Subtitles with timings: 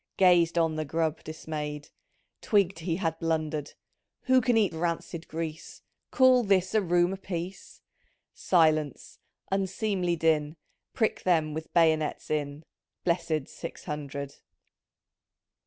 [0.17, 1.91] Gazed on the grub disraay'd—
[2.41, 3.73] Twigged he had blundered;—"
[4.23, 5.83] Who can eat rancid grease?
[6.09, 7.81] Call this a room a piece!"
[8.15, 9.19] *" Silence!
[9.51, 10.55] unseemly din,
[10.95, 12.63] Prick them with bayonets in."
[13.05, 14.37] Blessid Six Hundred